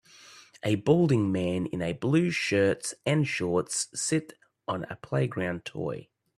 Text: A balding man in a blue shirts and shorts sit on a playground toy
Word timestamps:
A 0.63 0.77
balding 0.77 1.31
man 1.31 1.67
in 1.67 1.83
a 1.83 1.93
blue 1.93 2.31
shirts 2.31 2.95
and 3.05 3.27
shorts 3.27 3.87
sit 3.93 4.33
on 4.67 4.85
a 4.85 4.95
playground 4.95 5.63
toy 5.63 6.07